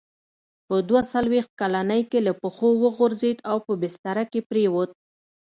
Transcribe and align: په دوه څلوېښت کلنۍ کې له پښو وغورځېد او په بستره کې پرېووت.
په 0.67 0.75
دوه 0.89 1.01
څلوېښت 1.13 1.51
کلنۍ 1.61 2.01
کې 2.11 2.19
له 2.27 2.33
پښو 2.41 2.69
وغورځېد 2.83 3.37
او 3.49 3.57
په 3.65 3.73
بستره 3.81 4.23
کې 4.31 4.39
پرېووت. 4.49 4.89